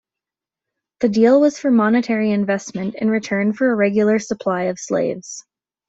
[1.01, 5.45] The deal was for monetary investment in return for a regular supply of slaves.